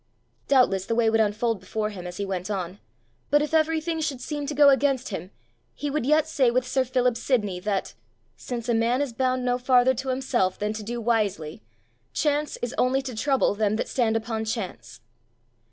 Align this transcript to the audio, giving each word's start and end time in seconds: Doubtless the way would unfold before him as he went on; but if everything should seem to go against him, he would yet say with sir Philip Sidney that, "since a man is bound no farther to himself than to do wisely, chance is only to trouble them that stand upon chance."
Doubtless 0.47 0.87
the 0.87 0.95
way 0.95 1.11
would 1.11 1.19
unfold 1.19 1.59
before 1.59 1.91
him 1.91 2.07
as 2.07 2.17
he 2.17 2.25
went 2.25 2.49
on; 2.49 2.79
but 3.29 3.43
if 3.43 3.53
everything 3.53 3.99
should 4.01 4.19
seem 4.19 4.47
to 4.47 4.55
go 4.55 4.69
against 4.69 5.09
him, 5.09 5.29
he 5.75 5.91
would 5.91 6.07
yet 6.07 6.27
say 6.27 6.49
with 6.49 6.67
sir 6.67 6.83
Philip 6.83 7.15
Sidney 7.15 7.59
that, 7.59 7.93
"since 8.35 8.67
a 8.67 8.73
man 8.73 9.03
is 9.03 9.13
bound 9.13 9.45
no 9.45 9.59
farther 9.59 9.93
to 9.93 10.09
himself 10.09 10.57
than 10.57 10.73
to 10.73 10.81
do 10.81 10.99
wisely, 10.99 11.61
chance 12.13 12.57
is 12.63 12.73
only 12.79 13.03
to 13.03 13.13
trouble 13.13 13.53
them 13.53 13.75
that 13.75 13.87
stand 13.87 14.17
upon 14.17 14.43
chance." 14.43 15.01